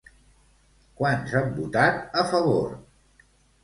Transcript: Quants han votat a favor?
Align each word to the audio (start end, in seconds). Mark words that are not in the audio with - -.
Quants 1.03 1.37
han 1.43 1.53
votat 1.61 2.03
a 2.25 2.27
favor? 2.35 2.77